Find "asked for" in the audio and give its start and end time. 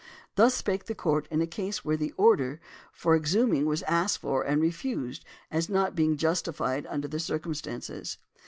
3.83-4.41